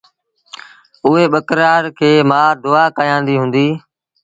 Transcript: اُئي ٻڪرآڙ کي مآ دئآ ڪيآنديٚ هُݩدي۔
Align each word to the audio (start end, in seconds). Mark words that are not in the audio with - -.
اُئي 1.05 1.23
ٻڪرآڙ 1.33 1.81
کي 1.99 2.11
مآ 2.29 2.41
دئآ 2.63 2.83
ڪيآنديٚ 2.97 3.39
هُݩدي۔ 3.41 3.67